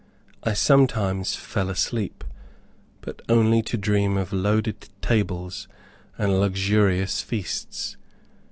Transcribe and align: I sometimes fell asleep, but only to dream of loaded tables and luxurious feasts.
I 0.43 0.53
sometimes 0.53 1.35
fell 1.35 1.69
asleep, 1.69 2.23
but 3.01 3.21
only 3.29 3.61
to 3.61 3.77
dream 3.77 4.17
of 4.17 4.33
loaded 4.33 4.89
tables 4.99 5.67
and 6.17 6.39
luxurious 6.39 7.21
feasts. 7.21 7.97